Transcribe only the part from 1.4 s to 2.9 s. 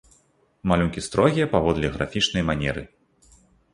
паводле графічнай манеры.